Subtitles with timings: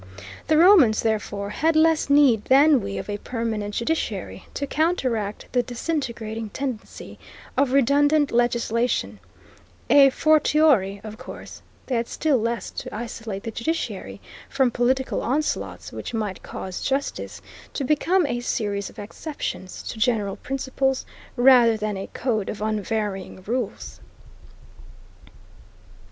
[0.47, 5.61] The Romans, therefore, had less need than we of a permanent judiciary to counteract the
[5.61, 7.19] disintegrating tendency
[7.55, 9.19] of redundant legislation;
[9.91, 14.19] a fortiori, of course, they had still less to isolate the judiciary
[14.49, 17.39] from political onslaughts which might cause justice
[17.75, 21.05] to become a series of exceptions to general principles,
[21.35, 23.99] rather than a code of unvarying rules.